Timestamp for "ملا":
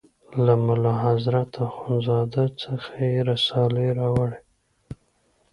0.65-0.93